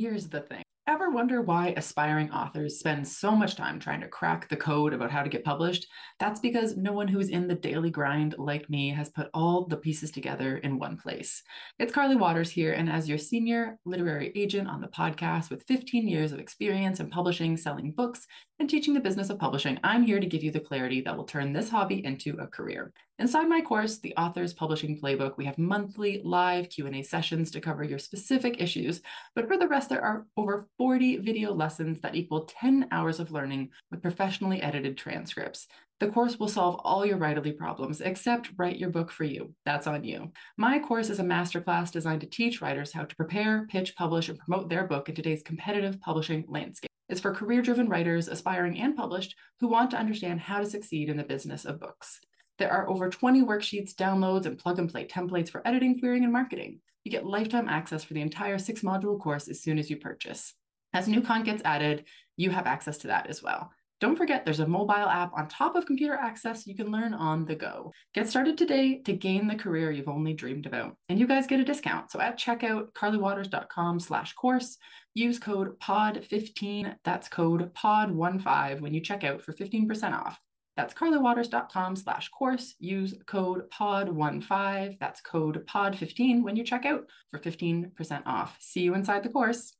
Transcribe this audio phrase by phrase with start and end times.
[0.00, 4.48] Here's the thing Ever wonder why aspiring authors spend so much time trying to crack
[4.48, 5.86] the code about how to get published?
[6.18, 9.76] That's because no one who's in the daily grind like me has put all the
[9.76, 11.42] pieces together in one place.
[11.78, 16.08] It's Carly Watters here, and as your senior literary agent on the podcast with 15
[16.08, 18.26] years of experience in publishing, selling books,
[18.58, 21.24] and teaching the business of publishing, I'm here to give you the clarity that will
[21.24, 22.92] turn this hobby into a career.
[23.20, 27.84] Inside my course, The Author's Publishing Playbook, we have monthly live Q&A sessions to cover
[27.84, 29.02] your specific issues,
[29.34, 33.30] but for the rest there are over 40 video lessons that equal 10 hours of
[33.30, 35.68] learning with professionally edited transcripts.
[35.98, 39.52] The course will solve all your writerly problems except write your book for you.
[39.66, 40.32] That's on you.
[40.56, 44.38] My course is a masterclass designed to teach writers how to prepare, pitch, publish, and
[44.38, 46.88] promote their book in today's competitive publishing landscape.
[47.10, 51.10] It's for career driven writers, aspiring and published, who want to understand how to succeed
[51.10, 52.20] in the business of books.
[52.60, 56.32] There are over 20 worksheets, downloads, and plug and play templates for editing, querying, and
[56.32, 56.80] marketing.
[57.04, 60.52] You get lifetime access for the entire six module course as soon as you purchase.
[60.92, 62.04] As new content gets added,
[62.36, 63.72] you have access to that as well.
[63.98, 67.46] Don't forget, there's a mobile app on top of computer access you can learn on
[67.46, 67.92] the go.
[68.12, 70.96] Get started today to gain the career you've only dreamed about.
[71.08, 72.10] And you guys get a discount.
[72.10, 74.76] So at checkout, carlywatters.com slash course,
[75.14, 80.38] use code POD15, that's code POD15 when you check out for 15% off.
[80.76, 82.74] That's carlywatters.com slash course.
[82.78, 84.98] Use code POD15.
[84.98, 88.56] That's code POD15 when you check out for 15% off.
[88.60, 89.74] See you inside the course.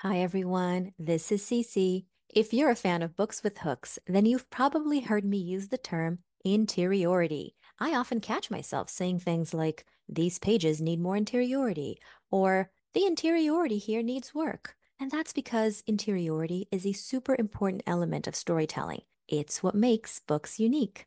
[0.00, 0.92] Hi, everyone.
[0.98, 2.04] This is Cece.
[2.28, 5.78] If you're a fan of books with hooks, then you've probably heard me use the
[5.78, 7.54] term interiority.
[7.78, 11.98] I often catch myself saying things like, these pages need more interiority,
[12.30, 14.76] or the interiority here needs work.
[15.00, 19.02] And that's because interiority is a super important element of storytelling.
[19.28, 21.06] It's what makes books unique.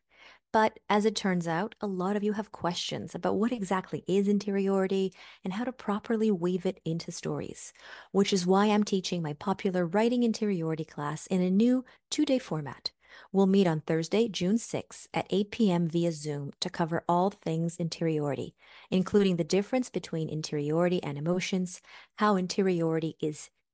[0.52, 4.28] But as it turns out, a lot of you have questions about what exactly is
[4.28, 5.12] interiority
[5.44, 7.72] and how to properly weave it into stories,
[8.12, 12.38] which is why I'm teaching my popular writing interiority class in a new two day
[12.38, 12.92] format.
[13.32, 15.88] We'll meet on Thursday, June 6th at 8 p.m.
[15.88, 18.54] via Zoom to cover all things interiority,
[18.90, 21.82] including the difference between interiority and emotions,
[22.16, 23.50] how interiority is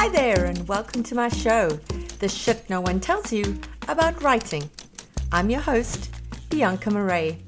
[0.00, 1.68] Hi there, and welcome to my show,
[2.20, 4.62] The Shit No One Tells You About Writing.
[5.30, 6.08] I'm your host,
[6.48, 7.38] Bianca Marais.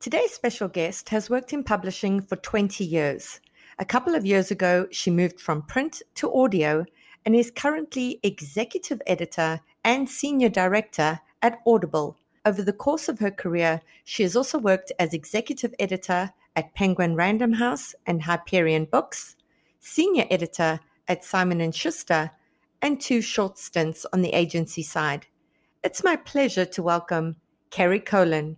[0.00, 3.40] Today's special guest has worked in publishing for 20 years.
[3.78, 6.86] A couple of years ago, she moved from print to audio
[7.26, 12.16] and is currently executive editor and senior director at Audible.
[12.46, 17.14] Over the course of her career, she has also worked as executive editor at Penguin
[17.14, 19.36] Random House and Hyperion Books,
[19.80, 22.30] senior editor at Simon & Schuster,
[22.80, 25.26] and two short stints on the agency side.
[25.82, 27.36] It's my pleasure to welcome
[27.70, 28.56] Kerri Kolen.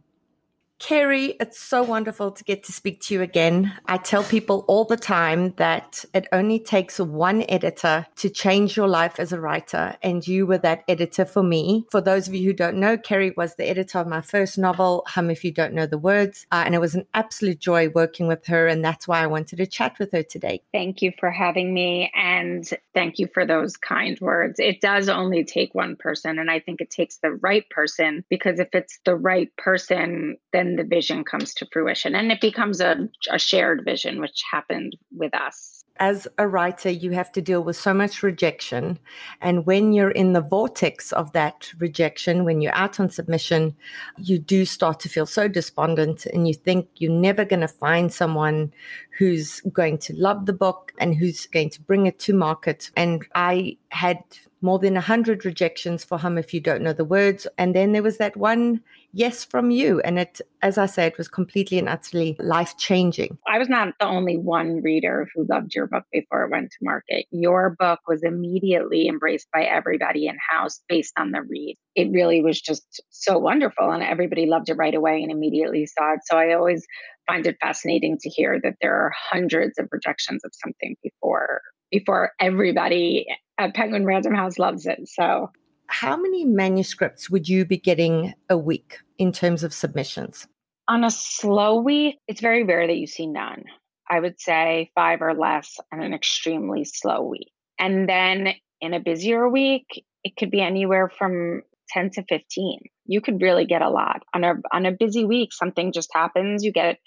[0.81, 3.75] Kerri, it's so wonderful to get to speak to you again.
[3.85, 8.89] I tell people all the time that it only takes one editor to change your
[8.89, 11.85] life as a writer, and you were that editor for me.
[11.91, 15.05] For those of you who don't know, Kerri was the editor of my first novel,
[15.07, 18.27] Hum If You Don't Know the Words, uh, and it was an absolute joy working
[18.27, 20.63] with her, and that's why I wanted to chat with her today.
[20.73, 24.59] Thank you for having me, and thank you for those kind words.
[24.59, 28.59] It does only take one person, and I think it takes the right person because
[28.59, 33.09] if it's the right person, then the vision comes to fruition and it becomes a,
[33.31, 37.77] a shared vision, which happened with us as a writer, you have to deal with
[37.77, 38.99] so much rejection.
[39.43, 43.77] And when you're in the vortex of that rejection, when you're out on submission,
[44.17, 48.11] you do start to feel so despondent and you think you're never going to find
[48.11, 48.73] someone
[49.19, 52.91] who's going to love the book and who's going to bring it to market.
[52.97, 54.25] And I had
[54.63, 57.47] more than 100 rejections for Hum if you don't know the words.
[57.59, 58.81] And then there was that one
[59.13, 60.01] yes from you.
[60.01, 63.39] And it, as I said, was completely and utterly life changing.
[63.47, 66.77] I was not the only one reader who loved your book before it went to
[66.83, 67.27] market.
[67.31, 71.77] Your book was immediately embraced by everybody in house based on the read.
[71.95, 73.91] It really was just so wonderful.
[73.91, 76.21] And everybody loved it right away and immediately saw it.
[76.25, 76.87] So I always
[77.27, 82.33] find it fascinating to hear that there are hundreds of rejections of something before before
[82.41, 83.27] everybody
[83.59, 85.01] at Penguin Random House loves it.
[85.07, 85.51] So,
[85.91, 90.47] how many manuscripts would you be getting a week in terms of submissions?
[90.89, 93.65] On a slow week, it's very rare that you see none.
[94.09, 97.51] I would say five or less on an extremely slow week.
[97.79, 102.81] And then in a busier week, it could be anywhere from 10 to 15.
[103.07, 104.23] You could really get a lot.
[104.35, 106.99] On a on a busy week, something just happens, you get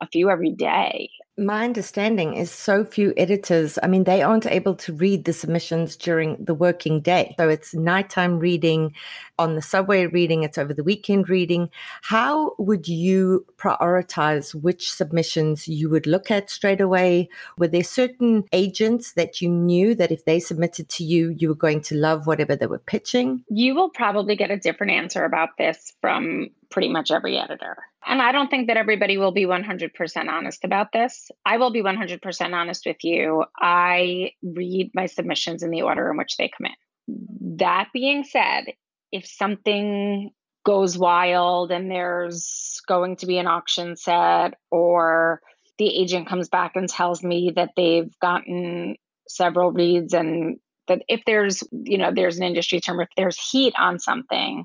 [0.00, 4.74] a few every day my understanding is so few editors, I mean, they aren't able
[4.74, 7.36] to read the submissions during the working day.
[7.38, 8.94] So it's nighttime reading,
[9.38, 11.70] on the subway reading, it's over the weekend reading.
[12.02, 17.28] How would you prioritize which submissions you would look at straight away?
[17.56, 21.54] Were there certain agents that you knew that if they submitted to you, you were
[21.54, 23.44] going to love whatever they were pitching?
[23.48, 27.76] You will probably get a different answer about this from pretty much every editor.
[28.06, 31.30] And I don't think that everybody will be 100% honest about this.
[31.44, 33.44] I will be 100% honest with you.
[33.58, 37.56] I read my submissions in the order in which they come in.
[37.58, 38.66] That being said,
[39.12, 40.30] if something
[40.64, 45.40] goes wild and there's going to be an auction set or
[45.78, 48.96] the agent comes back and tells me that they've gotten
[49.28, 50.58] several reads and
[50.88, 54.64] that if there's you know there's an industry term if there's heat on something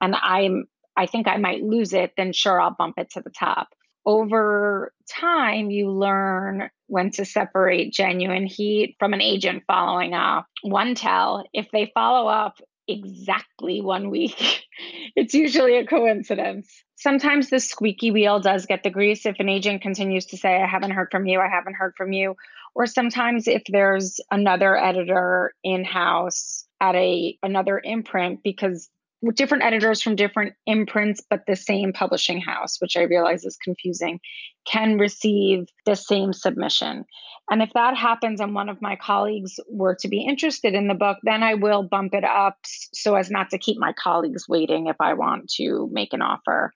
[0.00, 0.64] and i'm
[0.96, 3.68] i think i might lose it then sure i'll bump it to the top
[4.04, 10.46] over time, you learn when to separate genuine heat from an agent following up.
[10.62, 14.64] One tell, if they follow up exactly one week,
[15.16, 16.82] it's usually a coincidence.
[16.96, 20.66] Sometimes the squeaky wheel does get the grease if an agent continues to say, I
[20.66, 22.36] haven't heard from you, I haven't heard from you.
[22.74, 28.88] Or sometimes if there's another editor in house at a another imprint because
[29.34, 34.20] different editors from different imprints, but the same publishing house, which I realize is confusing,
[34.66, 37.04] can receive the same submission.
[37.50, 40.94] And if that happens and one of my colleagues were to be interested in the
[40.94, 44.86] book, then I will bump it up so as not to keep my colleagues waiting
[44.86, 46.72] if I want to make an offer.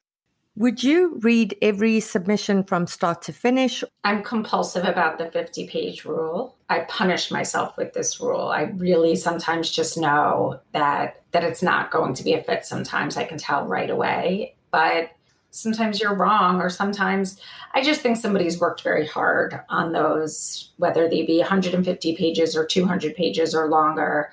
[0.57, 3.85] Would you read every submission from start to finish?
[4.05, 6.57] I'm compulsive about the 50 page rule.
[6.71, 8.49] I punish myself with this rule.
[8.49, 12.65] I really sometimes just know that that it's not going to be a fit.
[12.65, 15.11] Sometimes I can tell right away, but
[15.51, 17.39] sometimes you're wrong or sometimes
[17.75, 22.65] I just think somebody's worked very hard on those whether they be 150 pages or
[22.65, 24.33] 200 pages or longer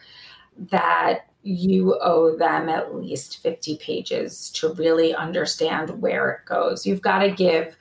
[0.69, 6.85] that you owe them at least 50 pages to really understand where it goes.
[6.85, 7.75] You've got to give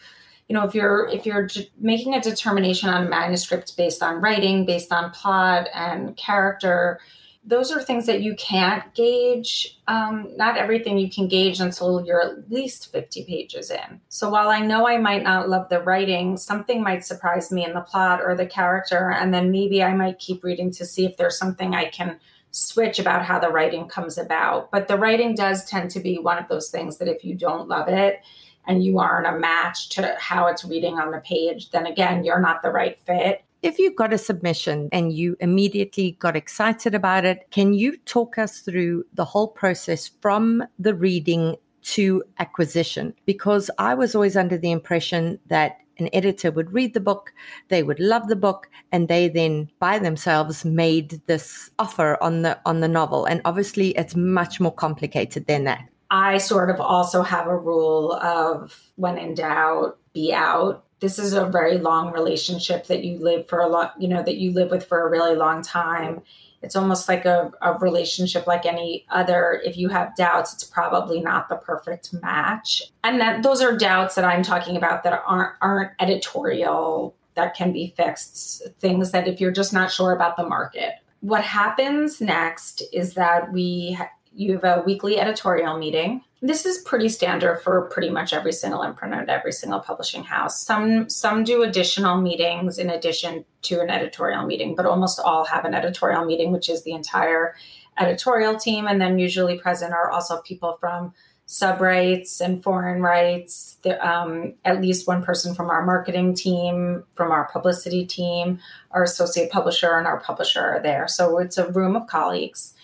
[0.49, 1.49] you know if you're if you're
[1.79, 7.01] making a determination on a manuscript based on writing based on plot and character
[7.45, 12.21] those are things that you can't gauge um, not everything you can gauge until you're
[12.21, 16.37] at least 50 pages in so while i know i might not love the writing
[16.37, 20.19] something might surprise me in the plot or the character and then maybe i might
[20.19, 22.21] keep reading to see if there's something i can
[22.53, 24.71] switch about how the writing comes about.
[24.71, 27.69] But the writing does tend to be one of those things that if you don't
[27.69, 28.21] love it
[28.67, 32.41] and you aren't a match to how it's reading on the page, then again, you're
[32.41, 33.43] not the right fit.
[33.63, 38.37] If you got a submission and you immediately got excited about it, can you talk
[38.37, 43.15] us through the whole process from the reading to acquisition?
[43.25, 47.33] Because I was always under the impression that an editor would read the book,
[47.69, 52.59] they would love the book, and they then by themselves made this offer on the
[52.67, 53.25] on the novel.
[53.25, 55.89] And obviously it's much more complicated than that.
[56.11, 60.85] I sort of also have a rule of when in doubt, be out.
[61.01, 64.37] This is a very long relationship that you live for a lot, you know, that
[64.37, 66.23] you live with for a really long time
[66.63, 69.61] it's almost like a, a relationship like any other.
[69.65, 72.83] If you have doubts it's probably not the perfect match.
[73.05, 77.73] And that those are doubts that i'm talking about that aren't aren't editorial that can
[77.73, 78.63] be fixed.
[78.79, 80.95] Things that if you're just not sure about the market.
[81.21, 83.99] What happens next is that we
[84.35, 88.83] you have a weekly editorial meeting this is pretty standard for pretty much every single
[88.83, 90.61] imprint and every single publishing house.
[90.61, 95.65] Some some do additional meetings in addition to an editorial meeting, but almost all have
[95.65, 97.55] an editorial meeting, which is the entire
[97.97, 98.89] editorial team.
[98.89, 101.15] And then usually present are also people from
[101.47, 103.79] sub rights and foreign rights.
[103.83, 108.59] The, um, at least one person from our marketing team, from our publicity team,
[108.91, 111.07] our associate publisher, and our publisher are there.
[111.07, 112.75] So it's a room of colleagues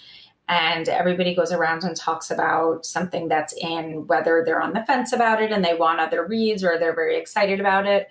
[0.49, 5.13] and everybody goes around and talks about something that's in whether they're on the fence
[5.13, 8.09] about it and they want other reads or they're very excited about it.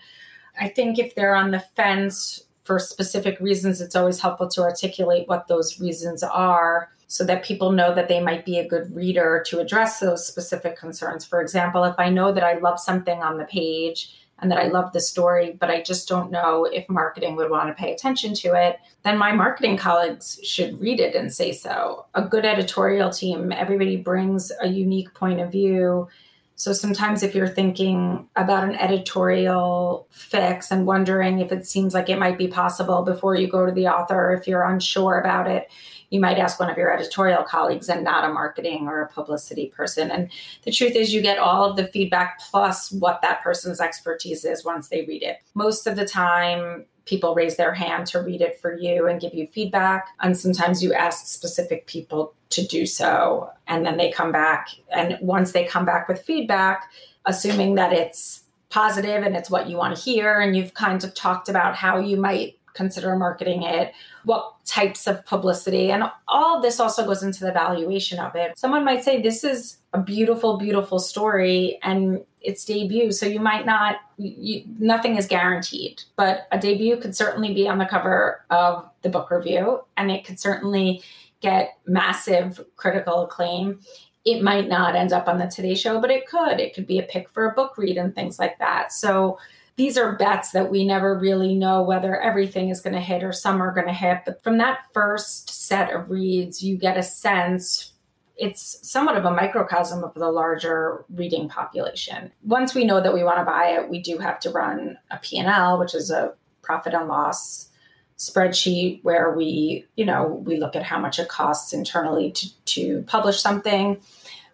[0.60, 5.28] I think if they're on the fence for specific reasons it's always helpful to articulate
[5.28, 9.44] what those reasons are so that people know that they might be a good reader
[9.48, 11.26] to address those specific concerns.
[11.26, 14.68] For example if i know that i love something on the page and that I
[14.68, 18.34] love the story, but I just don't know if marketing would want to pay attention
[18.36, 22.06] to it, then my marketing colleagues should read it and say so.
[22.14, 26.08] A good editorial team, everybody brings a unique point of view.
[26.56, 32.10] So sometimes if you're thinking about an editorial fix and wondering if it seems like
[32.10, 35.70] it might be possible before you go to the author, if you're unsure about it,
[36.10, 39.68] you might ask one of your editorial colleagues and not a marketing or a publicity
[39.68, 40.10] person.
[40.10, 40.32] And
[40.64, 44.64] the truth is, you get all of the feedback plus what that person's expertise is
[44.64, 45.38] once they read it.
[45.54, 49.34] Most of the time, people raise their hand to read it for you and give
[49.34, 50.10] you feedback.
[50.20, 53.50] And sometimes you ask specific people to do so.
[53.68, 54.70] And then they come back.
[54.92, 56.90] And once they come back with feedback,
[57.26, 61.14] assuming that it's positive and it's what you want to hear, and you've kind of
[61.14, 63.94] talked about how you might consider marketing it,
[64.24, 68.58] what types of publicity, and all this also goes into the valuation of it.
[68.58, 73.12] Someone might say, This is a beautiful, beautiful story, and its debut.
[73.12, 77.80] So you might not, you, nothing is guaranteed, but a debut could certainly be on
[77.80, 81.02] the cover of the book review, and it could certainly
[81.42, 83.80] get massive critical acclaim.
[84.26, 86.60] It might not end up on the Today Show, but it could.
[86.60, 88.92] It could be a pick for a book read and things like that.
[88.92, 89.40] So
[89.78, 93.32] these are bets that we never really know whether everything is going to hit or
[93.32, 94.24] some are going to hit.
[94.26, 97.94] But from that first set of reads, you get a sense
[98.38, 102.32] it's somewhat of a microcosm of the larger reading population.
[102.44, 105.18] Once we know that we want to buy it, we do have to run a
[105.18, 107.70] P&L, which is a profit and loss
[108.18, 113.02] spreadsheet where we, you know, we look at how much it costs internally to, to
[113.04, 114.00] publish something.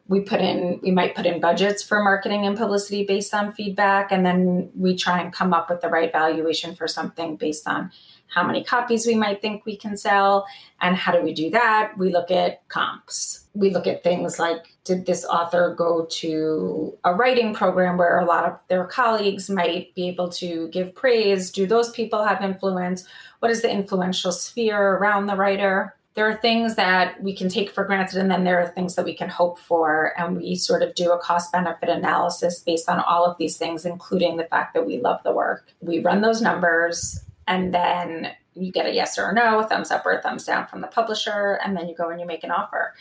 [0.08, 4.12] We put in, we might put in budgets for marketing and publicity based on feedback,
[4.12, 7.92] and then we try and come up with the right valuation for something based on
[8.34, 10.46] how many copies we might think we can sell.
[10.82, 11.94] And how do we do that?
[11.98, 13.46] We look at comps.
[13.54, 18.26] We look at things like did this author go to a writing program where a
[18.26, 21.52] lot of their colleagues might be able to give praise?
[21.52, 23.08] Do those people have influence?
[23.40, 25.96] What is the influential sphere around the writer?
[26.16, 29.06] There are things that we can take for granted, and then there are things that
[29.06, 30.14] we can hope for.
[30.18, 33.86] And we sort of do a cost benefit analysis based on all of these things,
[33.86, 35.68] including the fact that we love the work.
[35.82, 39.92] We run those numbers and then you get a yes or a no, a thumbs
[39.92, 42.44] up or a thumbs down from the publisher, and then you go and you make
[42.44, 42.94] an offer.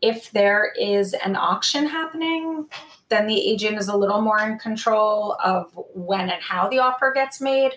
[0.00, 2.66] If there is an auction happening,
[3.08, 7.12] then the agent is a little more in control of when and how the offer
[7.14, 7.72] gets made.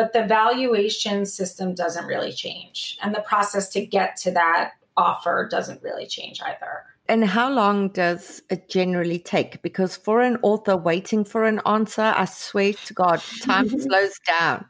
[0.00, 2.96] But the valuation system doesn't really change.
[3.02, 6.84] And the process to get to that offer doesn't really change either.
[7.06, 9.60] And how long does it generally take?
[9.60, 14.64] Because for an author waiting for an answer, I swear to God, time slows down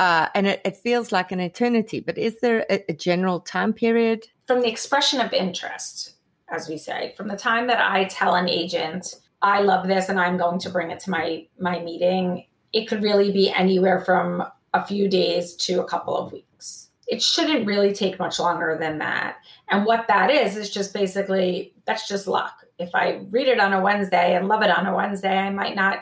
[0.00, 2.00] uh, and it, it, feels like an eternity.
[2.00, 4.26] But is there a, a general time period?
[4.48, 6.14] From the expression of interest,
[6.48, 10.18] as we say, from the time that I tell an agent, I love this and
[10.18, 14.44] I'm going to bring it to my, my meeting, it could really be anywhere from
[14.74, 16.88] a few days to a couple of weeks.
[17.06, 19.36] It shouldn't really take much longer than that.
[19.68, 22.64] And what that is, is just basically that's just luck.
[22.78, 25.76] If I read it on a Wednesday and love it on a Wednesday, I might
[25.76, 25.98] not,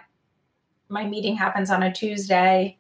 [0.89, 2.79] my meeting happens on a Tuesday.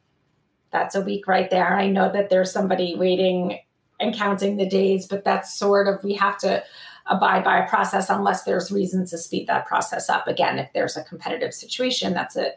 [0.70, 1.74] That's a week right there.
[1.74, 3.58] I know that there's somebody waiting
[3.98, 6.62] and counting the days, but that's sort of, we have to
[7.06, 10.28] abide by a process unless there's reason to speed that process up.
[10.28, 12.52] Again, if there's a competitive situation, that's a,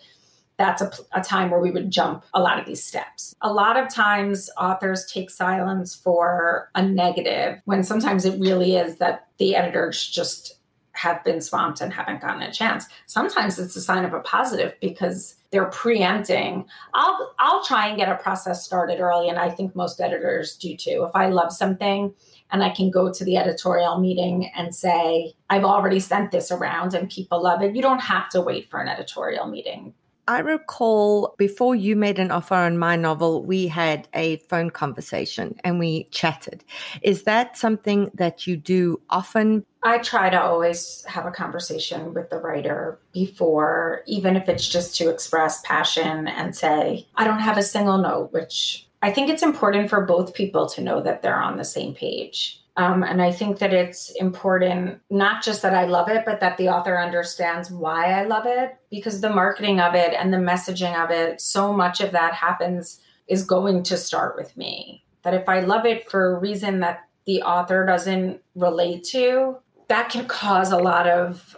[0.57, 3.35] that's a, a, time where we would jump a lot of these steps.
[3.41, 8.97] A lot of times, authors take silence for a negative when sometimes it really is
[8.97, 10.59] that the editors just
[10.93, 12.85] have been swamped and haven't gotten a chance.
[13.07, 16.65] Sometimes it's a sign of a positive because they're preempting.
[16.93, 20.77] I'll I'll try and get a process started early and I think most editors do
[20.77, 21.05] too.
[21.07, 22.13] If I love something
[22.51, 26.93] and I can go to the editorial meeting and say, I've already sent this around
[26.93, 27.75] and people love it.
[27.75, 29.95] You don't have to wait for an editorial meeting.
[30.27, 35.59] I recall before you made an offer on my novel, we had a phone conversation
[35.63, 36.63] and we chatted.
[37.01, 39.65] Is that something that you do often?
[39.83, 44.95] I try to always have a conversation with the writer before, even if it's just
[44.97, 49.43] to express passion and say, I don't have a single note, which I think it's
[49.43, 52.62] important for both people to know that they're on the same page.
[52.75, 56.57] Um, and I think that it's important, not just that I love it, but that
[56.57, 60.95] the author understands why I love it, because the marketing of it and the messaging
[61.01, 65.05] of it, so much of that happens, is going to start with me.
[65.21, 70.09] That if I love it for a reason that the author doesn't relate to, that
[70.09, 71.55] can cause a lot of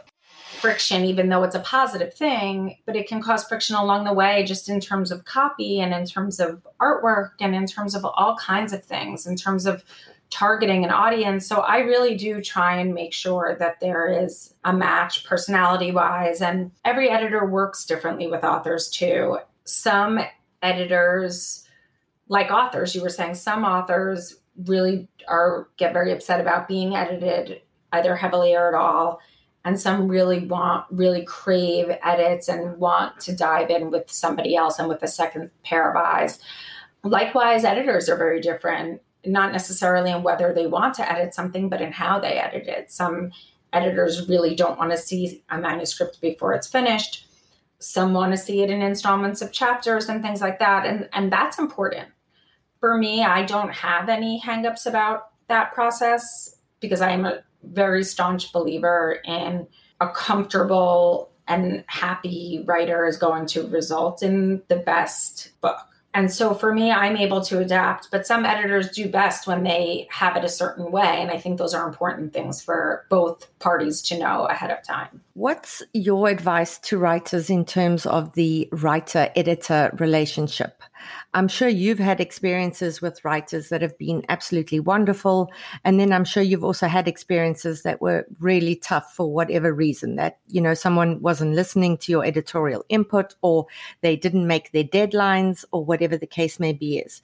[0.59, 4.43] friction, even though it's a positive thing, but it can cause friction along the way,
[4.43, 8.35] just in terms of copy and in terms of artwork and in terms of all
[8.35, 9.83] kinds of things, in terms of
[10.29, 11.47] targeting an audience.
[11.47, 16.41] So I really do try and make sure that there is a match personality wise.
[16.41, 19.37] And every editor works differently with authors too.
[19.63, 20.19] Some
[20.61, 21.67] editors,
[22.27, 27.61] like authors, you were saying, some authors really are get very upset about being edited
[27.91, 29.19] either heavily or at all.
[29.65, 34.77] and some really want really crave edits and want to dive in with somebody else
[34.79, 36.39] and with a second pair of eyes
[37.03, 41.81] likewise editors are very different not necessarily in whether they want to edit something but
[41.81, 42.91] in how they edit it.
[42.91, 43.31] Some
[43.73, 47.27] editors really don't want to see a manuscript before it's finished.
[47.79, 51.31] Some want to see it in installments of chapters and things like that and and
[51.31, 52.09] that's important.
[52.79, 58.03] For me i don't have any hangups about that process because i am a very
[58.03, 59.67] staunch believer in
[59.99, 65.77] a comfortable and happy writer is going to result in the best book.
[66.15, 70.07] And so for me, I'm able to adapt, but some editors do best when they
[70.09, 71.21] have it a certain way.
[71.21, 75.21] And I think those are important things for both parties to know ahead of time.
[75.33, 80.81] What's your advice to writers in terms of the writer editor relationship?
[81.33, 85.51] I'm sure you've had experiences with writers that have been absolutely wonderful.
[85.83, 90.15] And then I'm sure you've also had experiences that were really tough for whatever reason
[90.15, 93.67] that, you know, someone wasn't listening to your editorial input or
[94.01, 97.21] they didn't make their deadlines or whatever the case may be is.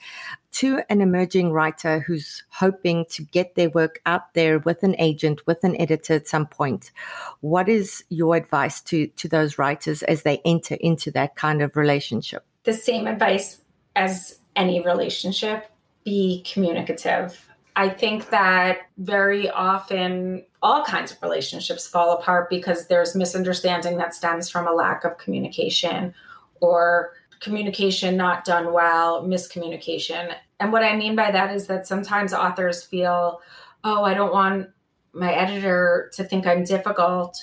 [0.56, 5.48] To an emerging writer who's hoping to get their work out there with an agent,
[5.48, 6.92] with an editor at some point,
[7.40, 11.78] what is your advice to, to those writers as they enter into that kind of
[11.78, 12.44] relationship?
[12.64, 13.62] The same advice
[13.96, 15.72] as any relationship,
[16.04, 17.48] be communicative.
[17.76, 24.14] I think that very often all kinds of relationships fall apart because there's misunderstanding that
[24.14, 26.14] stems from a lack of communication
[26.60, 30.36] or communication not done well, miscommunication.
[30.60, 33.42] And what I mean by that is that sometimes authors feel,
[33.84, 34.70] oh, I don't want
[35.14, 37.38] my editor to think I'm difficult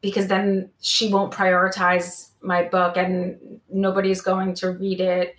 [0.00, 5.36] because then she won't prioritize my book and nobody's going to read it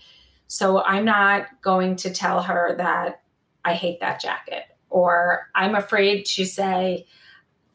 [0.52, 3.22] so I'm not going to tell her that
[3.64, 7.08] I hate that jacket or I'm afraid to say,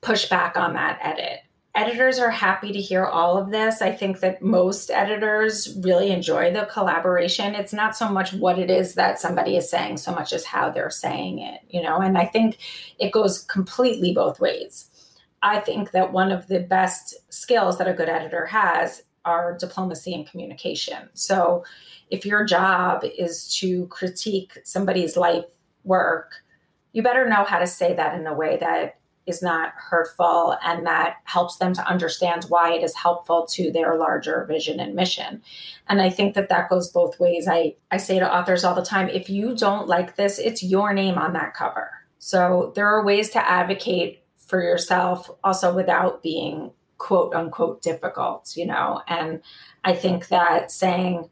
[0.03, 1.39] push back on that edit.
[1.75, 3.81] Editors are happy to hear all of this.
[3.81, 7.55] I think that most editors really enjoy the collaboration.
[7.55, 10.69] It's not so much what it is that somebody is saying, so much as how
[10.69, 12.59] they're saying it, you know, and I think
[12.99, 14.91] it goes completely both ways.
[15.41, 20.15] I think that one of the best skills that a good editor has are diplomacy
[20.15, 21.09] and communication.
[21.15, 21.65] So
[22.11, 25.45] if your job is to critique somebody's life
[25.85, 26.43] work,
[26.93, 30.87] you better know how to say that in a way that is not hurtful and
[30.87, 35.43] that helps them to understand why it is helpful to their larger vision and mission.
[35.89, 37.49] And I think that that goes both ways.
[37.49, 40.93] I, I say to authors all the time if you don't like this, it's your
[40.93, 41.91] name on that cover.
[42.19, 48.67] So there are ways to advocate for yourself also without being quote unquote difficult, you
[48.67, 49.03] know.
[49.09, 49.43] And
[49.85, 51.29] I think that saying,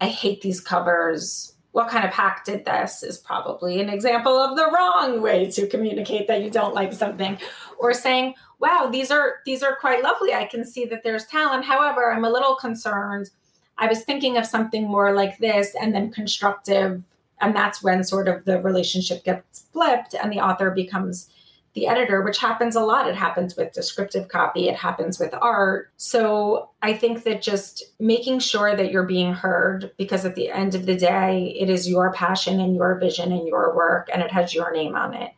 [0.00, 1.54] I hate these covers.
[1.72, 5.66] What kind of hack did this is probably an example of the wrong way to
[5.66, 7.38] communicate that you don't like something
[7.78, 10.34] or saying, wow, these are these are quite lovely.
[10.34, 11.64] I can see that there's talent.
[11.64, 13.30] However, I'm a little concerned.
[13.76, 17.02] I was thinking of something more like this and then constructive
[17.40, 21.30] and that's when sort of the relationship gets flipped and the author becomes
[21.78, 23.08] the editor, which happens a lot.
[23.08, 25.90] It happens with descriptive copy, it happens with art.
[25.96, 30.74] So I think that just making sure that you're being heard, because at the end
[30.74, 34.32] of the day, it is your passion and your vision and your work, and it
[34.32, 35.30] has your name on it.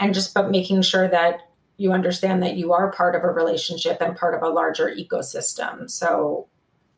[0.00, 1.40] And just but making sure that
[1.76, 5.90] you understand that you are part of a relationship and part of a larger ecosystem.
[5.90, 6.48] So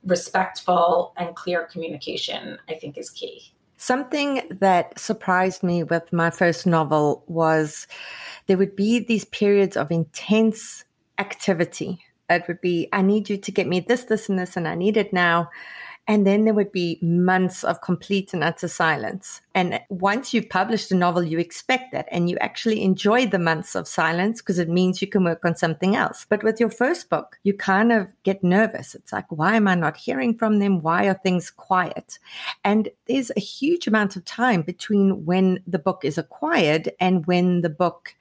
[0.05, 3.53] respectful and clear communication, I think, is key.
[3.81, 7.87] Something that surprised me with my first novel was
[8.49, 10.85] there would be these periods of intense
[11.17, 12.01] activity.
[12.29, 14.75] It would be, I need you to get me this, this, and this, and I
[14.75, 15.51] need it now.
[16.09, 19.43] And then there would be months of complete and utter silence.
[19.55, 23.75] And once you've published a novel, you expect that and you actually enjoy the months
[23.75, 26.25] of silence because it means you can work on something else.
[26.27, 28.95] But with your first book, you kind of get nervous.
[28.95, 30.81] It's like, why am I not hearing from them?
[30.81, 32.19] Why are things quiet?
[32.65, 37.61] And there's a huge amount of time between when the book is acquired and when
[37.61, 38.15] the book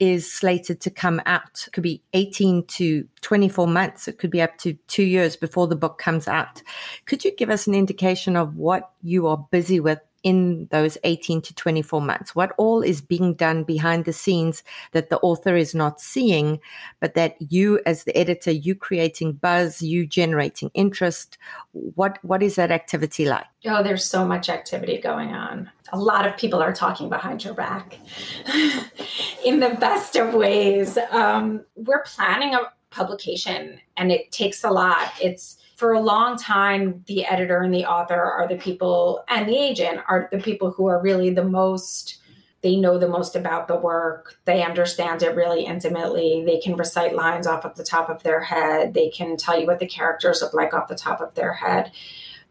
[0.00, 1.64] is slated to come out.
[1.66, 4.08] It could be 18 to 24 months.
[4.08, 6.62] It could be up to two years before the book comes out.
[7.04, 11.42] Could you give us an indication of what you are busy with in those 18
[11.42, 12.34] to 24 months?
[12.34, 16.60] What all is being done behind the scenes that the author is not seeing,
[17.00, 21.38] but that you, as the editor, you creating buzz, you generating interest?
[21.72, 23.46] What What is that activity like?
[23.66, 25.70] Oh, there's so much activity going on.
[25.92, 27.98] A lot of people are talking behind your back
[29.44, 30.96] in the best of ways.
[31.10, 35.12] Um, we're planning a publication and it takes a lot.
[35.20, 39.56] It's for a long time, the editor and the author are the people, and the
[39.56, 42.18] agent are the people who are really the most
[42.62, 44.34] they know the most about the work.
[44.44, 46.44] They understand it really intimately.
[46.44, 48.92] They can recite lines off of the top of their head.
[48.92, 51.90] They can tell you what the characters look like off the top of their head.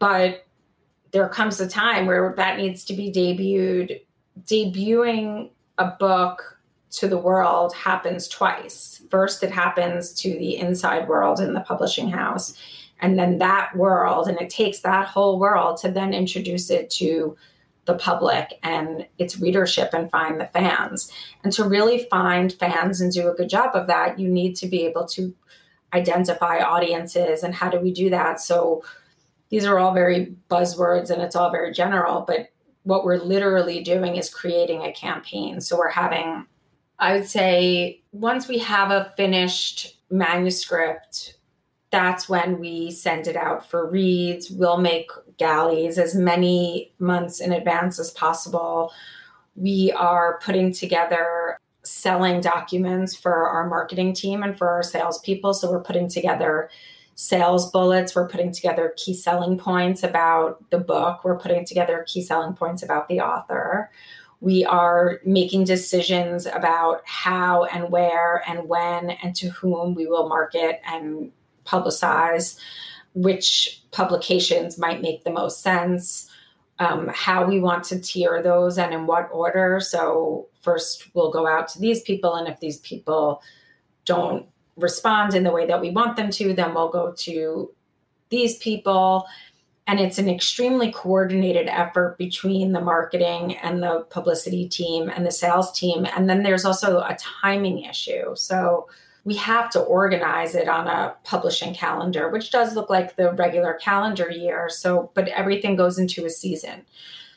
[0.00, 0.44] But
[1.12, 4.00] there comes a time where that needs to be debuted.
[4.42, 6.58] Debuting a book
[6.90, 9.02] to the world happens twice.
[9.10, 12.58] First, it happens to the inside world in the publishing house.
[13.00, 17.36] And then that world, and it takes that whole world to then introduce it to
[17.86, 21.10] the public and its readership and find the fans.
[21.42, 24.66] And to really find fans and do a good job of that, you need to
[24.66, 25.34] be able to
[25.92, 27.42] identify audiences.
[27.42, 28.40] And how do we do that?
[28.40, 28.84] So
[29.48, 32.50] these are all very buzzwords and it's all very general, but
[32.84, 35.60] what we're literally doing is creating a campaign.
[35.60, 36.46] So we're having,
[36.98, 41.34] I would say, once we have a finished manuscript,
[41.90, 44.50] that's when we send it out for reads.
[44.50, 48.92] We'll make galleys as many months in advance as possible.
[49.56, 55.54] We are putting together selling documents for our marketing team and for our salespeople.
[55.54, 56.70] So we're putting together
[57.16, 58.14] sales bullets.
[58.14, 61.24] We're putting together key selling points about the book.
[61.24, 63.90] We're putting together key selling points about the author.
[64.40, 70.28] We are making decisions about how and where and when and to whom we will
[70.28, 71.30] market and
[71.70, 72.58] publicize,
[73.14, 76.28] which publications might make the most sense,
[76.78, 79.80] um, how we want to tier those, and in what order.
[79.80, 83.42] So, first we'll go out to these people, and if these people
[84.04, 87.70] don't respond in the way that we want them to, then we'll go to
[88.30, 89.26] these people.
[89.86, 95.32] And it's an extremely coordinated effort between the marketing and the publicity team and the
[95.32, 96.06] sales team.
[96.16, 98.34] And then there's also a timing issue.
[98.36, 98.88] So,
[99.24, 103.74] we have to organize it on a publishing calendar, which does look like the regular
[103.74, 104.68] calendar year.
[104.68, 106.84] So, but everything goes into a season.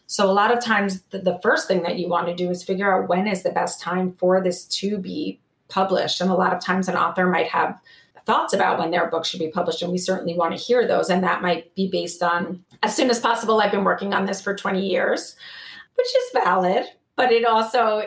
[0.07, 2.63] So, a lot of times, the, the first thing that you want to do is
[2.63, 6.21] figure out when is the best time for this to be published.
[6.21, 7.79] And a lot of times, an author might have
[8.25, 11.09] thoughts about when their book should be published, and we certainly want to hear those.
[11.09, 13.59] And that might be based on as soon as possible.
[13.59, 15.35] I've been working on this for 20 years,
[15.95, 18.03] which is valid, but it also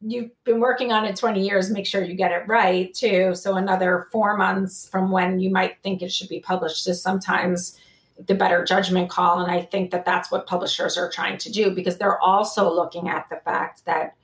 [0.00, 3.34] you've been working on it 20 years, make sure you get it right too.
[3.34, 7.78] So another four months from when you might think it should be published is sometimes
[8.26, 9.40] the better judgment call.
[9.40, 13.08] And I think that that's what publishers are trying to do because they're also looking
[13.08, 14.14] at the fact that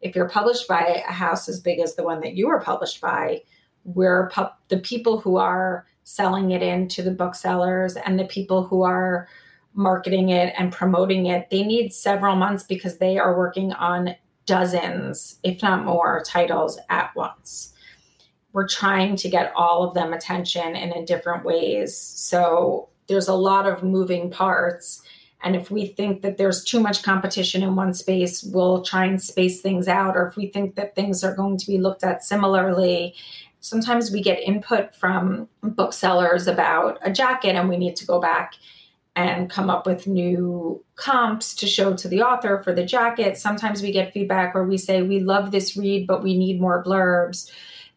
[0.00, 3.00] if you're published by a house as big as the one that you were published
[3.00, 3.42] by,
[3.84, 8.82] we're pu- the people who are selling it into the booksellers and the people who
[8.82, 9.26] are
[9.74, 14.14] marketing it and promoting it, they need several months because they are working on
[14.46, 17.74] dozens, if not more, titles at once.
[18.52, 21.96] We're trying to get all of them attention and in different ways.
[21.96, 25.02] So there's a lot of moving parts.
[25.42, 29.22] And if we think that there's too much competition in one space, we'll try and
[29.22, 30.16] space things out.
[30.16, 33.14] Or if we think that things are going to be looked at similarly,
[33.60, 38.54] sometimes we get input from booksellers about a jacket and we need to go back
[39.16, 43.38] and come up with new comps to show to the author for the jacket.
[43.38, 46.84] Sometimes we get feedback where we say, We love this read, but we need more
[46.84, 47.50] blurbs.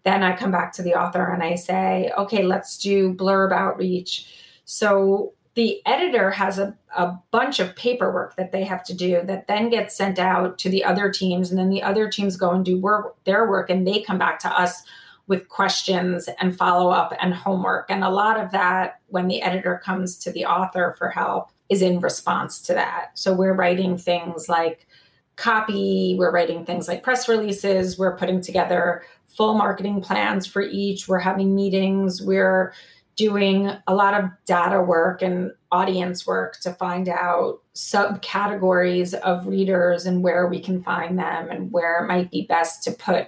[0.03, 4.33] Then I come back to the author and I say, Okay, let's do blurb outreach.
[4.63, 9.47] So the editor has a, a bunch of paperwork that they have to do that
[9.47, 11.49] then gets sent out to the other teams.
[11.49, 14.39] And then the other teams go and do work, their work and they come back
[14.39, 14.83] to us
[15.29, 17.85] with questions and follow up and homework.
[17.89, 21.83] And a lot of that, when the editor comes to the author for help, is
[21.83, 23.11] in response to that.
[23.13, 24.87] So we're writing things like
[25.35, 31.07] copy, we're writing things like press releases, we're putting together full marketing plans for each,
[31.07, 32.73] we're having meetings, we're
[33.15, 40.07] doing a lot of data work and audience work to find out subcategories of readers
[40.07, 43.27] and where we can find them and where it might be best to put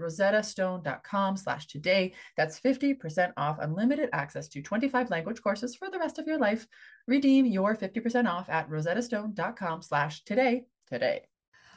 [0.01, 2.13] rosettastone.com slash today.
[2.35, 6.67] That's 50% off unlimited access to 25 language courses for the rest of your life.
[7.07, 11.21] Redeem your 50% off at rosettastone.com slash today today.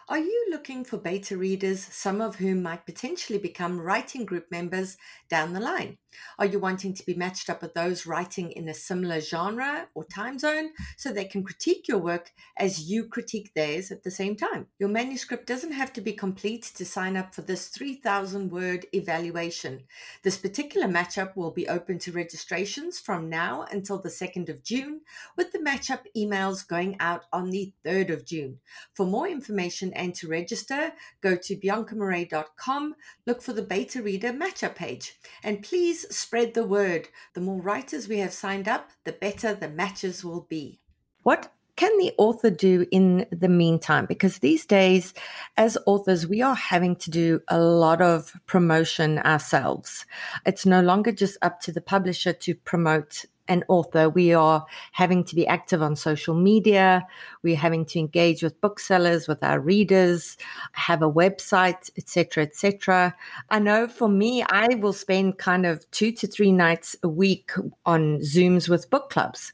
[0.08, 4.98] Are you looking for beta readers, some of whom might potentially become writing group members
[5.30, 5.96] down the line?
[6.38, 10.05] Are you wanting to be matched up with those writing in a similar genre or
[10.05, 14.37] time zone so they can critique your work as you critique theirs at the same
[14.37, 14.66] time?
[14.79, 19.85] Your manuscript doesn't have to be complete to sign up for this 3,000 word evaluation.
[20.22, 25.00] This particular matchup will be open to registrations from now until the 2nd of June,
[25.37, 28.59] with the matchup emails going out on the 3rd of June.
[28.94, 32.94] For more information and to register, go to biancamarais.com,
[33.27, 37.08] look for the beta reader matchup page, and please spread the word.
[37.34, 40.80] The more writers we have signed up, the better the matches will be.
[41.22, 44.06] What can the author do in the meantime?
[44.06, 45.12] Because these days,
[45.56, 50.06] as authors, we are having to do a lot of promotion ourselves.
[50.46, 55.24] It's no longer just up to the publisher to promote an author, we are having
[55.24, 57.07] to be active on social media.
[57.42, 60.37] We're having to engage with booksellers, with our readers,
[60.72, 63.14] have a website, etc., etc.
[63.50, 67.52] I know for me, I will spend kind of two to three nights a week
[67.85, 69.52] on Zooms with book clubs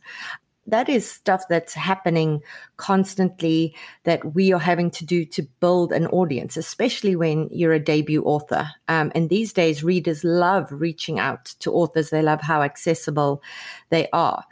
[0.67, 2.41] that is stuff that's happening
[2.77, 7.81] constantly that we are having to do to build an audience, especially when you're a
[7.81, 8.69] debut author.
[8.89, 12.11] Um, and these days, readers love reaching out to authors.
[12.11, 13.43] They love how accessible
[13.89, 14.45] they are.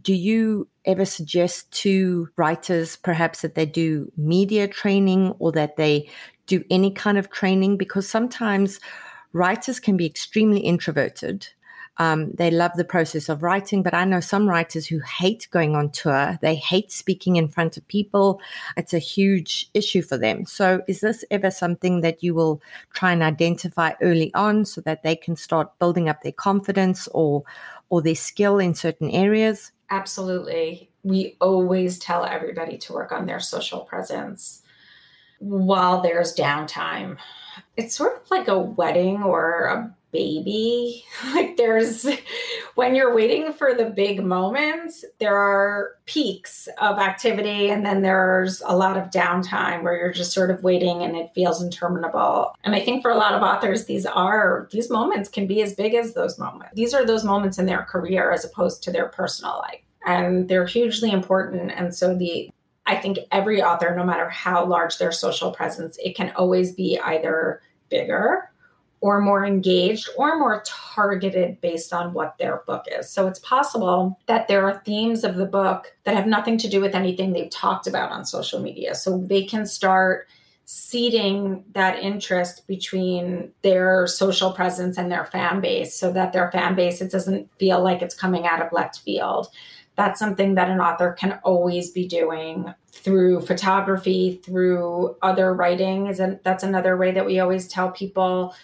[0.00, 6.08] Do you ever suggest to writers perhaps that they do media training or that they
[6.46, 7.78] do any kind of training?
[7.78, 8.80] Because sometimes
[9.32, 11.48] writers can be extremely introverted
[11.98, 15.76] um, they love the process of writing, but I know some writers who hate going
[15.76, 16.38] on tour.
[16.40, 18.40] They hate speaking in front of people.
[18.76, 20.44] It's a huge issue for them.
[20.44, 22.60] So, is this ever something that you will
[22.92, 27.44] try and identify early on so that they can start building up their confidence or
[27.90, 29.70] or their skill in certain areas?
[29.90, 30.90] Absolutely.
[31.04, 34.62] We always tell everybody to work on their social presence
[35.38, 37.18] while there's downtime.
[37.76, 41.04] It's sort of like a wedding or a baby.
[41.34, 42.06] Like there's
[42.76, 48.62] when you're waiting for the big moments, there are peaks of activity and then there's
[48.64, 52.54] a lot of downtime where you're just sort of waiting and it feels interminable.
[52.62, 55.74] And I think for a lot of authors these are these moments can be as
[55.74, 56.74] big as those moments.
[56.74, 59.80] These are those moments in their career as opposed to their personal life.
[60.06, 62.50] And they're hugely important and so the
[62.86, 66.98] I think every author no matter how large their social presence, it can always be
[67.00, 68.50] either bigger
[69.04, 73.10] or more engaged or more targeted based on what their book is.
[73.10, 76.80] So it's possible that there are themes of the book that have nothing to do
[76.80, 78.94] with anything they've talked about on social media.
[78.94, 80.26] So they can start
[80.64, 86.74] seeding that interest between their social presence and their fan base so that their fan
[86.74, 89.48] base it doesn't feel like it's coming out of left field
[89.94, 96.18] that's something that an author can always be doing through photography through other writing is
[96.42, 98.54] that's another way that we always tell people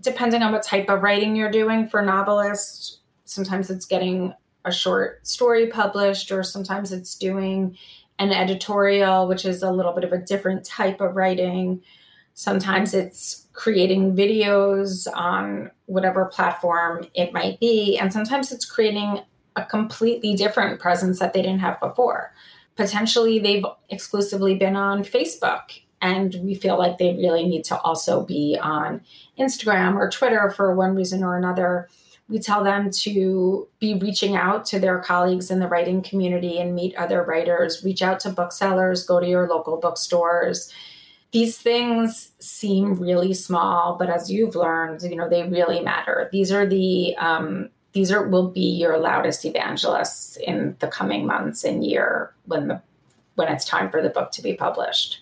[0.00, 4.34] depending on what type of writing you're doing for novelists, sometimes it's getting
[4.64, 7.76] a short story published, or sometimes it's doing
[8.18, 11.82] an editorial, which is a little bit of a different type of writing.
[12.34, 17.98] Sometimes it's creating videos on whatever platform it might be.
[17.98, 19.20] And sometimes it's creating
[19.56, 22.32] a completely different presence that they didn't have before.
[22.76, 28.24] Potentially, they've exclusively been on Facebook, and we feel like they really need to also
[28.24, 29.00] be on
[29.38, 31.88] Instagram or Twitter for one reason or another.
[32.28, 36.74] We tell them to be reaching out to their colleagues in the writing community and
[36.74, 40.72] meet other writers, reach out to booksellers, go to your local bookstores
[41.30, 46.28] these things seem really small, but as you've learned, you know, they really matter.
[46.32, 51.64] These are the um, these are will be your loudest evangelists in the coming months
[51.64, 52.82] and year when the
[53.34, 55.20] when it's time for the book to be published.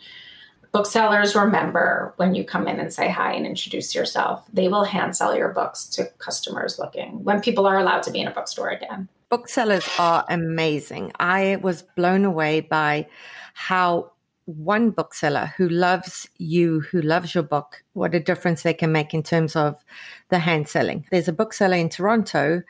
[0.76, 4.44] Booksellers remember when you come in and say hi and introduce yourself.
[4.52, 8.20] They will hand sell your books to customers looking when people are allowed to be
[8.20, 9.08] in a bookstore again.
[9.30, 11.12] Booksellers are amazing.
[11.18, 13.06] I was blown away by
[13.54, 14.12] how
[14.44, 19.14] one bookseller who loves you, who loves your book, what a difference they can make
[19.14, 19.82] in terms of
[20.28, 21.06] the hand selling.
[21.10, 22.62] There's a bookseller in Toronto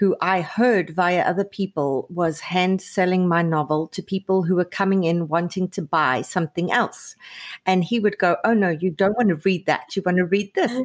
[0.00, 4.64] who I heard via other people was hand selling my novel to people who were
[4.64, 7.16] coming in wanting to buy something else.
[7.66, 9.94] And he would go, Oh, no, you don't want to read that.
[9.94, 10.72] You want to read this.
[10.72, 10.84] Mm-hmm.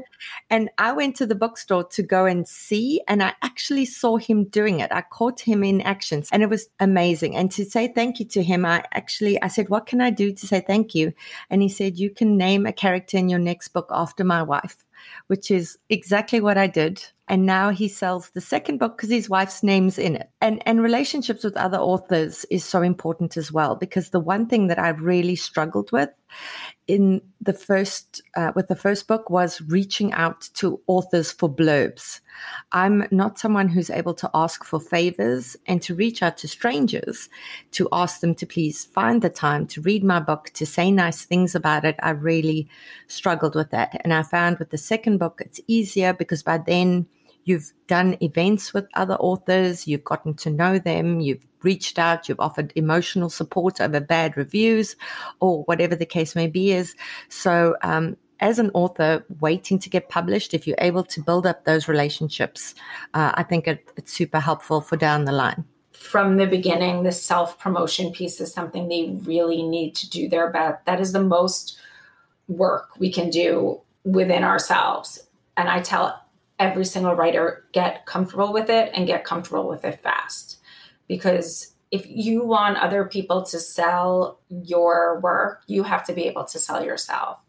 [0.50, 4.44] And I went to the bookstore to go and see, and I actually saw him
[4.44, 4.92] doing it.
[4.92, 7.38] I caught him in actions and it was amazing.
[7.38, 10.34] And to say thank you to him, I actually, I said, What can I do
[10.34, 11.14] to say thank you?
[11.50, 14.86] And he said, You can name a character in your next book after my wife
[15.28, 17.04] which is exactly what I did.
[17.28, 20.30] And now he sells the second book because his wife's name's in it.
[20.42, 24.68] And and relationships with other authors is so important as well because the one thing
[24.68, 26.10] that I really struggled with
[26.88, 32.20] in the first uh, with the first book was reaching out to authors for blurbs.
[32.72, 37.28] I'm not someone who's able to ask for favors and to reach out to strangers
[37.72, 41.26] to ask them to please find the time to read my book, to say nice
[41.26, 41.96] things about it.
[42.04, 42.70] I really
[43.08, 44.00] struggled with that.
[44.04, 47.08] And I found with the second book, it's easier because by then
[47.46, 52.40] you've done events with other authors, you've gotten to know them, you've reached out, you've
[52.40, 54.96] offered emotional support over bad reviews
[55.40, 56.96] or whatever the case may be is.
[57.30, 61.64] So, um, as an author waiting to get published, if you're able to build up
[61.64, 62.76] those relationships,
[63.14, 65.64] uh, I think it, it's super helpful for down the line.
[65.94, 70.52] From the beginning, the self promotion piece is something they really need to do their
[70.52, 70.86] best.
[70.86, 71.78] That is the most
[72.50, 75.28] work we can do within ourselves.
[75.56, 76.25] And I tell
[76.60, 80.60] every single writer get comfortable with it and get comfortable with it fast.
[81.08, 86.46] Because if you want other people to sell your work you have to be able
[86.46, 87.40] to sell yourself.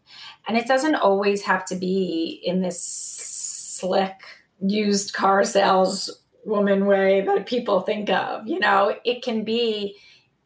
[0.47, 4.21] And it doesn't always have to be in this slick
[4.61, 8.95] used car sales woman way that people think of you know?
[9.03, 9.97] It can be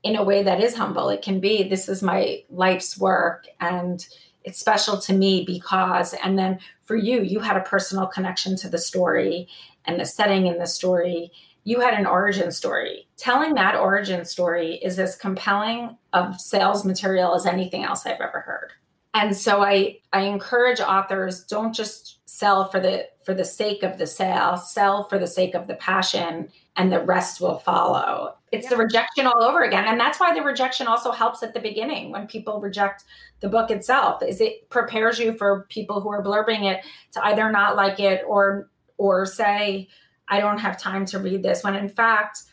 [0.03, 1.09] in a way that is humble.
[1.09, 4.05] It can be this is my life's work and
[4.43, 6.59] it's special to me because and then
[6.91, 9.47] for you you had a personal connection to the story
[9.85, 11.31] and the setting in the story.
[11.63, 13.07] You had an origin story.
[13.15, 18.41] Telling that origin story is as compelling of sales material as anything else i've ever
[18.41, 18.73] heard.
[19.13, 23.97] And so i i encourage authors don't just sell for the for the sake of
[23.97, 28.65] the sale sell for the sake of the passion and the rest will follow it's
[28.65, 28.69] yeah.
[28.71, 32.11] the rejection all over again and that's why the rejection also helps at the beginning
[32.11, 33.03] when people reject
[33.39, 37.51] the book itself is it prepares you for people who are blurbing it to either
[37.51, 39.87] not like it or or say
[40.27, 42.43] i don't have time to read this when in fact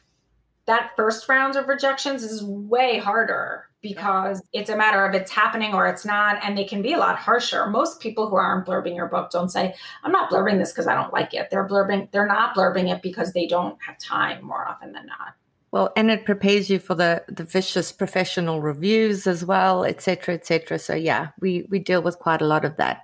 [0.67, 4.61] that first round of rejections is way harder because yeah.
[4.61, 7.17] it's a matter of it's happening or it's not and they can be a lot
[7.17, 10.87] harsher most people who aren't blurbing your book don't say i'm not blurbing this because
[10.87, 14.45] i don't like it they're blurbing they're not blurbing it because they don't have time
[14.45, 15.35] more often than not
[15.71, 20.79] well, and it prepares you for the the vicious professional reviews as well, etc., etc.
[20.79, 23.03] So yeah, we we deal with quite a lot of that.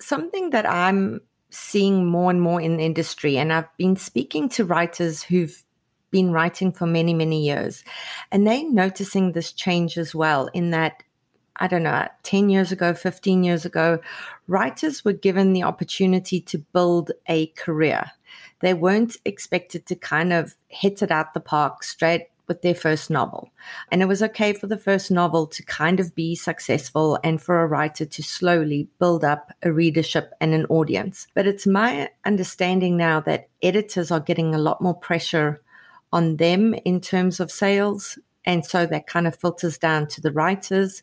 [0.00, 1.20] Something that I'm
[1.50, 5.62] seeing more and more in the industry, and I've been speaking to writers who've
[6.10, 7.84] been writing for many many years,
[8.32, 10.48] and they're noticing this change as well.
[10.54, 11.02] In that
[11.58, 14.00] I don't know, 10 years ago, 15 years ago,
[14.46, 18.12] writers were given the opportunity to build a career
[18.60, 23.10] they weren't expected to kind of hit it out the park straight with their first
[23.10, 23.50] novel.
[23.90, 27.60] And it was okay for the first novel to kind of be successful and for
[27.60, 31.26] a writer to slowly build up a readership and an audience.
[31.34, 35.60] But it's my understanding now that editors are getting a lot more pressure
[36.12, 38.16] on them in terms of sales.
[38.46, 41.02] And so that kind of filters down to the writers.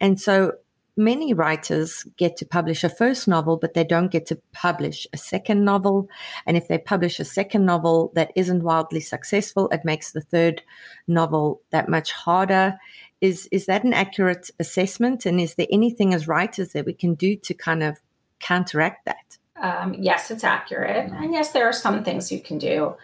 [0.00, 0.54] And so
[0.98, 5.16] many writers get to publish a first novel, but they don't get to publish a
[5.16, 6.08] second novel.
[6.44, 10.62] And if they publish a second novel that isn't wildly successful, it makes the third
[11.06, 12.76] novel that much harder.
[13.20, 15.24] Is is that an accurate assessment?
[15.24, 17.98] And is there anything as writers that we can do to kind of
[18.40, 19.38] counteract that?
[19.60, 22.94] Um, yes, it's accurate, and yes, there are some things you can do.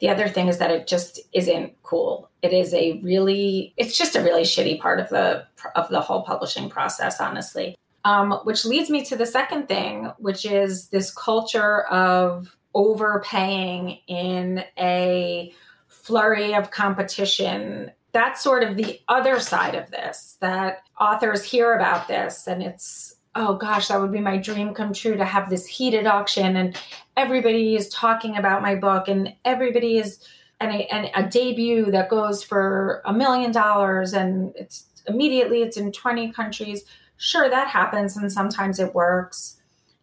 [0.00, 2.30] The other thing is that it just isn't cool.
[2.42, 6.22] It is a really, it's just a really shitty part of the of the whole
[6.22, 7.76] publishing process, honestly.
[8.04, 14.64] Um, which leads me to the second thing, which is this culture of overpaying in
[14.78, 15.52] a
[15.88, 17.90] flurry of competition.
[18.12, 20.38] That's sort of the other side of this.
[20.40, 24.92] That authors hear about this, and it's oh gosh, that would be my dream come
[24.92, 26.80] true to have this heated auction and
[27.16, 30.26] everybody is talking about my book and everybody is
[30.58, 35.76] and a, and a debut that goes for a million dollars and it's immediately it's
[35.76, 36.84] in 20 countries.
[37.16, 39.58] Sure, that happens and sometimes it works.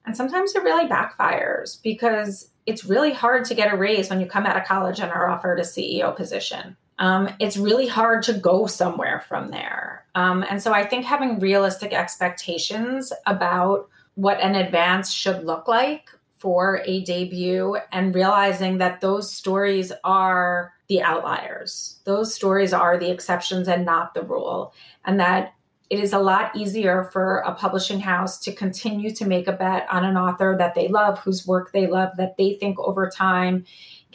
[0.05, 4.25] And sometimes it really backfires because it's really hard to get a raise when you
[4.25, 8.33] come out of college and are offered a CEO position um, it's really hard to
[8.33, 10.05] go somewhere from there.
[10.15, 16.09] Um, and so I think having realistic expectations about what an advance should look like
[16.37, 21.99] for a debut and realizing that those stories are the outliers.
[22.05, 24.73] Those stories are the exceptions and not the rule.
[25.05, 25.53] And that
[25.89, 29.87] it is a lot easier for a publishing house to continue to make a bet
[29.89, 33.65] on an author that they love, whose work they love, that they think over time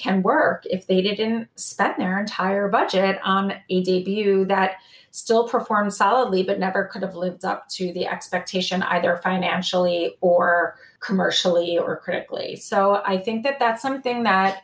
[0.03, 4.77] can work if they didn't spend their entire budget on a debut that
[5.13, 10.75] still performed solidly but never could have lived up to the expectation either financially or
[11.01, 12.57] commercially or critically.
[12.57, 14.63] So I think that that's something that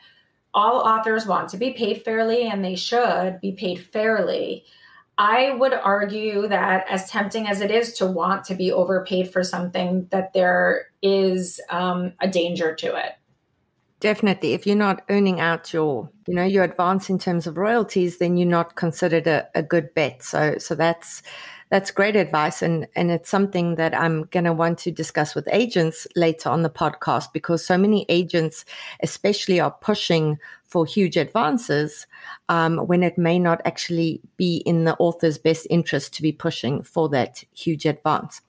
[0.55, 4.65] all authors want to be paid fairly and they should be paid fairly.
[5.19, 9.43] I would argue that as tempting as it is to want to be overpaid for
[9.43, 13.18] something, that there is um, a danger to it.
[14.01, 14.53] Definitely.
[14.53, 18.37] If you're not earning out your, you know, your advance in terms of royalties, then
[18.37, 20.23] you're not considered a, a good bet.
[20.23, 21.23] So, so that's,
[21.71, 22.63] that's great advice.
[22.63, 26.63] And, and it's something that I'm going to want to discuss with agents later on
[26.63, 28.65] the podcast because so many agents,
[29.03, 32.07] especially are pushing for huge advances
[32.49, 36.83] um, when it may not actually be in the author's best interest to be pushing
[36.83, 38.43] for that huge advance.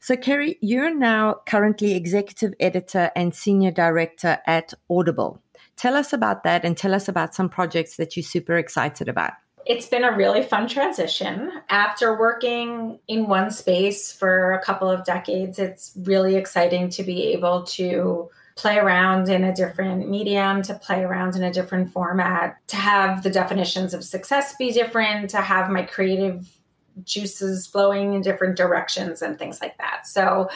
[0.00, 5.40] So, Kerri, you're now currently executive editor and senior director at Audible.
[5.76, 9.32] Tell us about that and tell us about some projects that you're super excited about.
[9.66, 11.52] It's been a really fun transition.
[11.68, 17.32] After working in one space for a couple of decades, it's really exciting to be
[17.32, 22.56] able to play around in a different medium, to play around in a different format,
[22.66, 26.58] to have the definitions of success be different, to have my creative
[27.04, 30.06] juices flowing in different directions and things like that.
[30.06, 30.50] So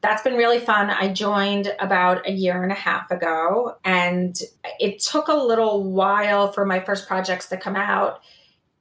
[0.00, 0.90] that's been really fun.
[0.90, 4.36] I joined about a year and a half ago, and
[4.78, 8.20] it took a little while for my first projects to come out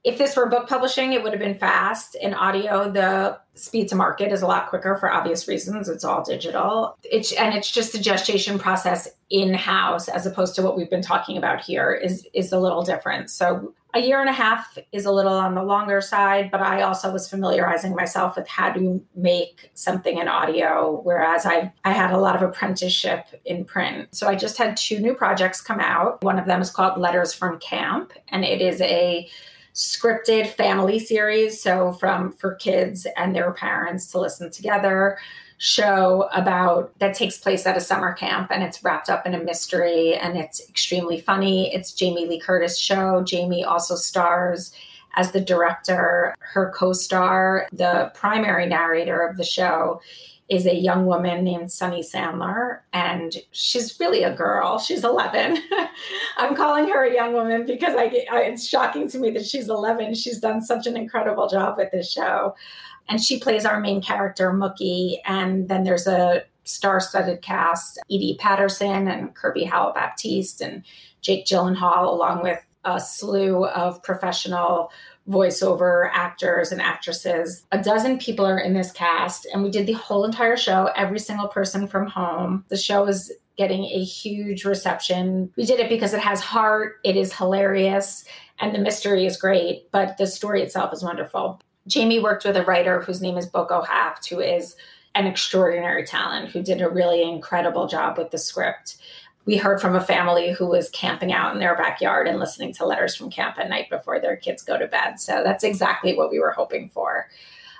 [0.05, 2.13] if this were book publishing, it would have been fast.
[2.13, 5.89] In audio, the speed to market is a lot quicker for obvious reasons.
[5.89, 6.95] It's all digital.
[7.03, 11.01] It's and it's just the gestation process in house as opposed to what we've been
[11.01, 13.31] talking about here is is a little different.
[13.31, 16.83] So a year and a half is a little on the longer side, but I
[16.83, 22.11] also was familiarizing myself with how to make something in audio, whereas I I had
[22.11, 24.13] a lot of apprenticeship in print.
[24.13, 26.23] So I just had two new projects come out.
[26.23, 29.27] One of them is called Letters from Camp, and it is a
[29.75, 35.17] scripted family series so from for kids and their parents to listen together
[35.57, 39.43] show about that takes place at a summer camp and it's wrapped up in a
[39.43, 41.73] mystery and it's extremely funny.
[41.73, 43.23] It's jamie lee curtis show.
[43.23, 44.73] Jamie also stars
[45.15, 50.01] as the director her co-star the primary narrator of the show
[50.47, 54.77] is a young woman named Sunny Sandler, and she's really a girl.
[54.77, 55.57] She's 11.
[56.37, 59.69] I'm calling her a young woman because I, I, it's shocking to me that she's
[59.69, 60.13] 11.
[60.13, 62.55] She's done such an incredible job with this show.
[63.09, 65.17] And she plays our main character, Mookie.
[65.25, 70.83] And then there's a star studded cast Edi Patterson and Kirby Howell Baptiste and
[71.21, 74.91] Jake Gyllenhaal, along with a slew of professional
[75.29, 77.65] voiceover actors and actresses.
[77.71, 81.19] A dozen people are in this cast, and we did the whole entire show, every
[81.19, 82.65] single person from home.
[82.69, 85.51] The show is getting a huge reception.
[85.55, 88.25] We did it because it has heart, it is hilarious,
[88.59, 91.61] and the mystery is great, but the story itself is wonderful.
[91.87, 94.75] Jamie worked with a writer whose name is Boko Haft, who is
[95.13, 98.97] an extraordinary talent, who did a really incredible job with the script
[99.45, 102.85] we heard from a family who was camping out in their backyard and listening to
[102.85, 105.19] letters from camp at night before their kids go to bed.
[105.19, 107.29] So that's exactly what we were hoping for.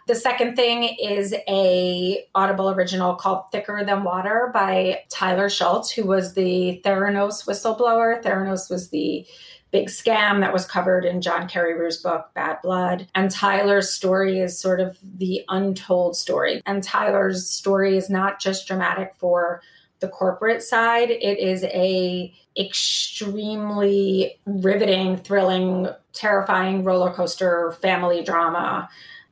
[0.08, 6.06] The second thing is a Audible original called Thicker Than Water by Tyler Schultz, who
[6.06, 8.22] was the Theranos whistleblower.
[8.22, 9.26] Theranos was the
[9.72, 13.08] big scam that was covered in John Carreyrou's book, Bad Blood.
[13.16, 16.62] And Tyler's story is sort of the untold story.
[16.68, 19.62] And Tyler's story is not just dramatic for
[20.06, 28.88] the corporate side, it is a extremely riveting, thrilling, terrifying roller coaster family drama.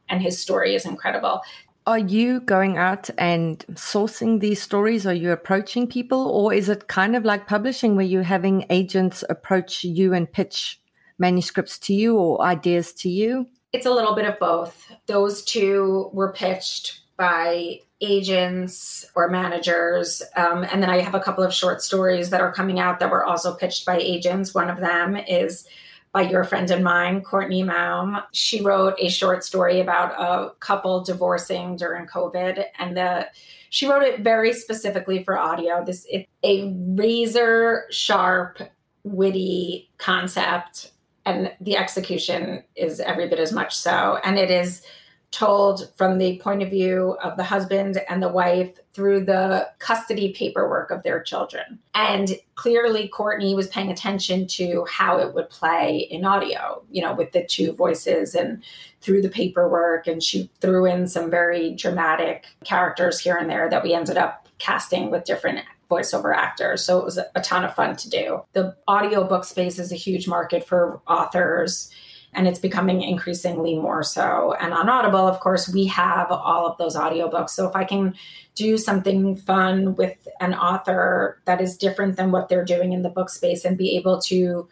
[0.09, 1.41] And his story is incredible.
[1.85, 5.05] Are you going out and sourcing these stories?
[5.05, 6.27] Are you approaching people?
[6.29, 10.79] Or is it kind of like publishing where you're having agents approach you and pitch
[11.19, 13.47] manuscripts to you or ideas to you?
[13.73, 14.91] It's a little bit of both.
[15.07, 20.21] Those two were pitched by agents or managers.
[20.35, 23.09] Um, and then I have a couple of short stories that are coming out that
[23.09, 24.53] were also pitched by agents.
[24.53, 25.65] One of them is
[26.11, 28.21] by your friend and mine, Courtney Maum.
[28.33, 33.27] She wrote a short story about a couple divorcing during COVID, and the
[33.69, 35.81] she wrote it very specifically for audio.
[35.85, 38.59] This is a razor sharp,
[39.05, 40.91] witty concept,
[41.25, 44.19] and the execution is every bit as much so.
[44.25, 44.85] And it is
[45.33, 50.31] told from the point of view of the husband and the wife through the custody
[50.31, 51.79] paperwork of their children.
[51.95, 57.15] And clearly, Courtney was paying attention to how it would play in audio, you know,
[57.15, 58.63] with the two voices and
[59.01, 60.05] through the paperwork.
[60.05, 64.47] And she threw in some very dramatic characters here and there that we ended up
[64.59, 66.85] casting with different voiceover actors.
[66.85, 68.43] So it was a ton of fun to do.
[68.53, 71.91] The audiobook space is a huge market for authors
[72.35, 74.55] and it's becoming increasingly more so.
[74.59, 77.51] And on Audible, of course, we have all of those audiobooks.
[77.51, 78.15] So if I can
[78.55, 83.09] do something fun with an author that is different than what they're doing in the
[83.09, 84.67] book space and be able to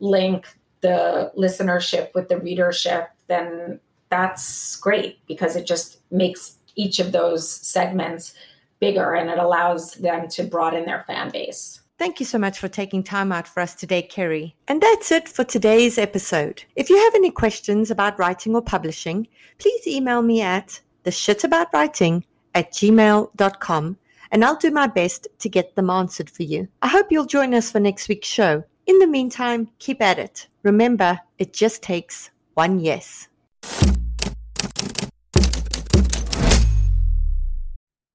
[0.00, 0.46] link
[0.80, 7.48] the listenership with the readership, then that's great because it just makes each of those
[7.48, 8.34] segments
[8.80, 11.80] bigger and it allows them to broaden their fan base.
[12.04, 14.52] Thank you so much for taking time out for us today, Kerri.
[14.68, 16.62] And that's it for today's episode.
[16.76, 19.26] If you have any questions about writing or publishing,
[19.56, 22.24] please email me at theshitaboutwriting
[22.54, 23.96] at gmail.com
[24.30, 26.68] and I'll do my best to get them answered for you.
[26.82, 28.62] I hope you'll join us for next week's show.
[28.86, 30.46] In the meantime, keep at it.
[30.62, 33.28] Remember, it just takes one yes.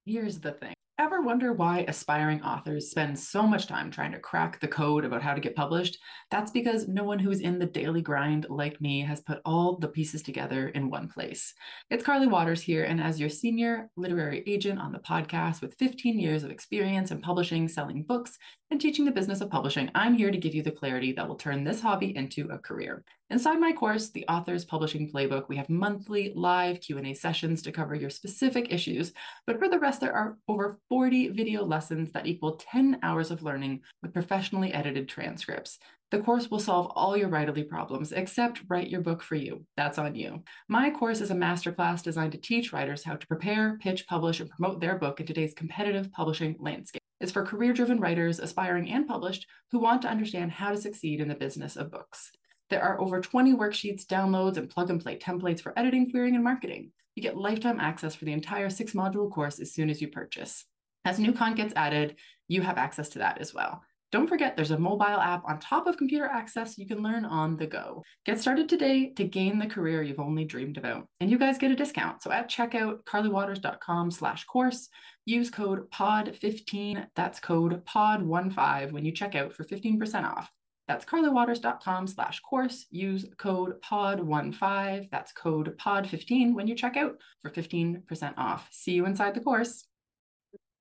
[0.06, 4.60] Here's the thing Ever wonder why aspiring authors spend so much time trying to crack
[4.60, 5.96] the code about how to get published?
[6.30, 9.88] That's because no one who's in the daily grind like me has put all the
[9.88, 11.54] pieces together in one place.
[11.88, 16.18] It's Carly Watters here, and as your senior literary agent on the podcast with 15
[16.18, 18.36] years of experience in publishing, selling books,
[18.70, 21.36] and teaching the business of publishing, I'm here to give you the clarity that will
[21.36, 23.04] turn this hobby into a career.
[23.32, 27.94] Inside my course, The Author's Publishing Playbook, we have monthly live Q&A sessions to cover
[27.94, 29.12] your specific issues,
[29.46, 33.44] but for the rest there are over 40 video lessons that equal 10 hours of
[33.44, 35.78] learning with professionally edited transcripts.
[36.10, 39.64] The course will solve all your writerly problems except write your book for you.
[39.76, 40.42] That's on you.
[40.66, 44.50] My course is a masterclass designed to teach writers how to prepare, pitch, publish, and
[44.50, 47.00] promote their book in today's competitive publishing landscape.
[47.20, 51.28] It's for career-driven writers, aspiring and published, who want to understand how to succeed in
[51.28, 52.32] the business of books.
[52.70, 56.44] There are over 20 worksheets, downloads, and plug and play templates for editing, querying, and
[56.44, 56.92] marketing.
[57.16, 60.64] You get lifetime access for the entire six module course as soon as you purchase.
[61.04, 62.16] As new content gets added,
[62.46, 63.82] you have access to that as well.
[64.12, 67.56] Don't forget, there's a mobile app on top of computer access you can learn on
[67.56, 68.02] the go.
[68.24, 71.06] Get started today to gain the career you've only dreamed about.
[71.20, 72.22] And you guys get a discount.
[72.22, 74.88] So at checkout, carlywatters.com slash course,
[75.26, 80.50] use code POD15, that's code POD15 when you check out for 15% off.
[80.90, 82.86] That's carlywatters.com slash course.
[82.90, 88.66] Use code POD15, that's code POD15 when you check out for 15% off.
[88.72, 89.84] See you inside the course.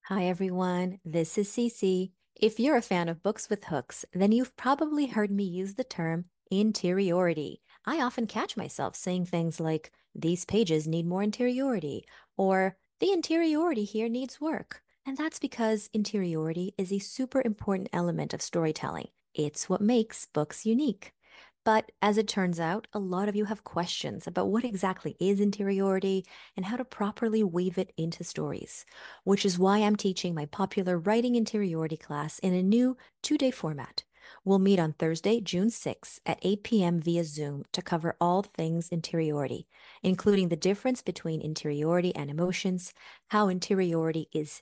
[0.05, 0.97] Hi, everyone.
[1.05, 2.09] This is Cece.
[2.33, 5.83] If you're a fan of books with hooks, then you've probably heard me use the
[5.83, 7.61] term interiority.
[7.85, 12.03] I often catch myself saying things like, these pages need more interiority,
[12.35, 14.81] or the interiority here needs work.
[15.05, 19.09] And that's because interiority is a super important element of storytelling.
[19.33, 21.13] It's what makes books unique.
[21.65, 25.39] But as it turns out, a lot of you have questions about what exactly is
[25.39, 26.25] interiority
[26.55, 28.85] and how to properly weave it into stories,
[29.23, 33.51] which is why I'm teaching my popular Writing Interiority class in a new two day
[33.51, 34.03] format.
[34.45, 37.01] We'll meet on Thursday, June 6 at 8 p.m.
[37.01, 39.67] via Zoom to cover all things interiority,
[40.03, 42.93] including the difference between interiority and emotions,
[43.29, 44.61] how interiority is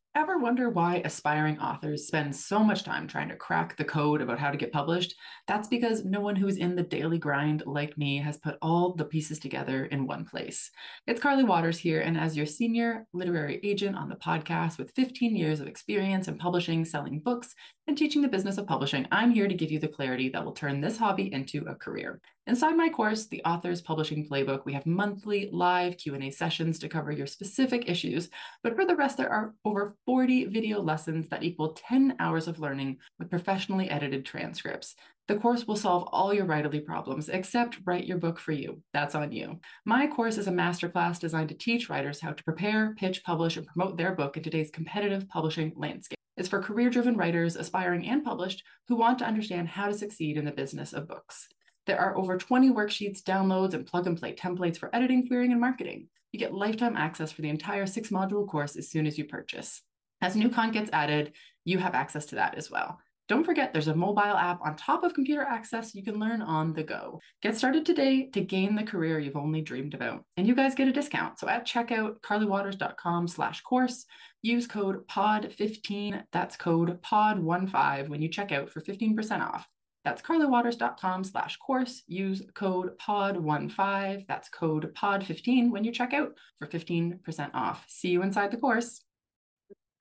[0.13, 4.39] Ever wonder why aspiring authors spend so much time trying to crack the code about
[4.39, 5.15] how to get published?
[5.47, 9.05] That's because no one who's in the daily grind like me has put all the
[9.05, 10.69] pieces together in one place.
[11.07, 15.33] It's Carly Watters here, and as your senior literary agent on the podcast with 15
[15.33, 17.55] years of experience in publishing, selling books,
[17.87, 20.51] and teaching the business of publishing, I'm here to give you the clarity that will
[20.51, 22.19] turn this hobby into a career.
[22.47, 27.11] Inside my course, The Author's Publishing Playbook, we have monthly live Q&A sessions to cover
[27.11, 28.29] your specific issues,
[28.63, 32.59] but for the rest there are over 40 video lessons that equal 10 hours of
[32.59, 34.95] learning with professionally edited transcripts.
[35.27, 38.81] The course will solve all your writerly problems except write your book for you.
[38.91, 39.59] That's on you.
[39.85, 43.67] My course is a masterclass designed to teach writers how to prepare, pitch, publish, and
[43.67, 46.17] promote their book in today's competitive publishing landscape.
[46.37, 50.37] It's for career driven writers, aspiring and published, who want to understand how to succeed
[50.37, 51.47] in the business of books.
[51.87, 55.59] There are over 20 worksheets, downloads, and plug and play templates for editing, querying, and
[55.59, 56.07] marketing.
[56.31, 59.81] You get lifetime access for the entire six module course as soon as you purchase.
[60.21, 61.33] As new content gets added,
[61.65, 62.99] you have access to that as well.
[63.27, 66.73] Don't forget, there's a mobile app on top of computer access you can learn on
[66.73, 67.21] the go.
[67.41, 70.25] Get started today to gain the career you've only dreamed about.
[70.35, 71.39] And you guys get a discount.
[71.39, 74.05] So at checkout, carlywatters.com slash course,
[74.41, 79.65] use code POD15, that's code POD15 when you check out for 15% off.
[80.03, 82.03] That's carlywatters.com slash course.
[82.07, 87.85] Use code POD15, that's code POD15 when you check out for 15% off.
[87.87, 89.01] See you inside the course.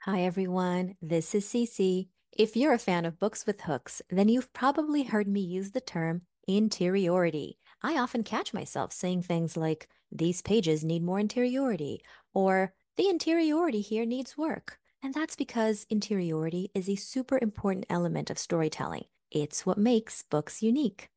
[0.04, 0.94] Hi, everyone.
[1.02, 2.08] This is Cece.
[2.32, 5.80] If you're a fan of books with hooks, then you've probably heard me use the
[5.80, 7.58] term interiority.
[7.82, 12.02] I often catch myself saying things like, these pages need more interiority,
[12.34, 14.78] or the interiority here needs work.
[15.02, 19.04] And that's because interiority is a super important element of storytelling.
[19.30, 21.10] It's what makes books unique.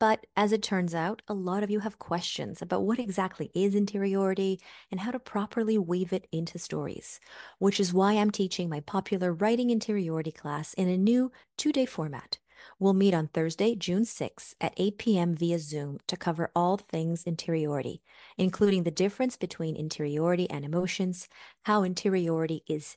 [0.00, 3.74] But as it turns out, a lot of you have questions about what exactly is
[3.74, 4.60] interiority
[4.92, 7.18] and how to properly weave it into stories,
[7.58, 11.84] which is why I'm teaching my popular writing interiority class in a new two day
[11.84, 12.38] format.
[12.78, 15.34] We'll meet on Thursday, June 6 at 8 p.m.
[15.34, 18.02] via Zoom to cover all things interiority,
[18.36, 21.28] including the difference between interiority and emotions,
[21.64, 22.96] how interiority is